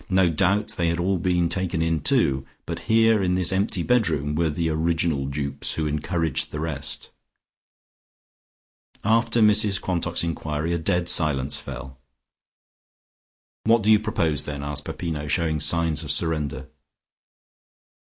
No 0.09 0.31
doubt 0.31 0.69
they 0.77 0.87
had 0.87 0.99
all 0.99 1.19
been 1.19 1.47
taken 1.47 1.83
in, 1.83 2.01
too, 2.01 2.43
but 2.65 2.79
here 2.89 3.21
in 3.21 3.35
this 3.35 3.53
empty 3.53 3.83
bedroom 3.83 4.33
were 4.33 4.49
the 4.49 4.67
original 4.67 5.27
dupes, 5.27 5.75
who 5.75 5.85
encouraged 5.85 6.49
the 6.49 6.59
rest. 6.59 7.11
After 9.03 9.41
Mrs 9.41 9.79
Quantock's 9.79 10.23
enquiry 10.23 10.73
a 10.73 10.79
dead 10.79 11.07
silence 11.07 11.59
fell. 11.59 11.99
"What 13.65 13.83
do 13.83 13.91
you 13.91 13.99
propose, 13.99 14.45
then?" 14.45 14.63
asked 14.63 14.85
Peppino, 14.85 15.27
showing 15.27 15.59
signs 15.59 16.01
of 16.01 16.09
surrender. 16.09 16.65